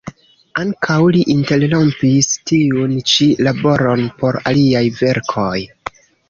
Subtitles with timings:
[0.59, 5.55] Ankaŭ li interrompis tiun ĉi laboron por aliaj verkoj.